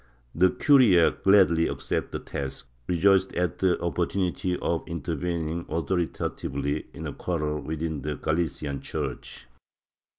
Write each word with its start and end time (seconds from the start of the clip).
The 0.33 0.49
curia 0.49 1.11
gladly 1.11 1.67
accepted 1.67 2.11
the 2.11 2.17
task, 2.25 2.67
rejoiced 2.87 3.33
at 3.35 3.59
the 3.59 3.79
opportunity 3.81 4.57
of 4.57 4.83
intervening 4.87 5.63
authoritatively 5.69 6.87
in 6.91 7.05
a 7.05 7.13
quarrel 7.13 7.59
within 7.61 8.01
the 8.01 8.15
Galilean 8.15 8.79
Chui'ch. 8.79 9.45